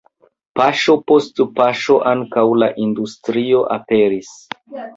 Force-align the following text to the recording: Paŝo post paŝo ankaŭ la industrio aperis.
Paŝo 0.59 0.95
post 1.11 1.41
paŝo 1.59 1.99
ankaŭ 2.13 2.47
la 2.63 2.71
industrio 2.89 3.63
aperis. 3.79 4.35